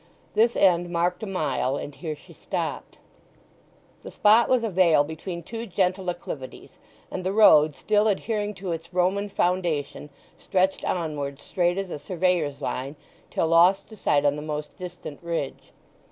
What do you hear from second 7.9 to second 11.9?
adhering to its Roman foundation, stretched onward straight